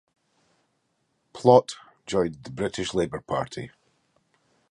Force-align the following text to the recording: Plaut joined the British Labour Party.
Plaut 1.31 1.75
joined 2.07 2.43
the 2.43 2.49
British 2.49 2.95
Labour 2.95 3.19
Party. 3.21 3.69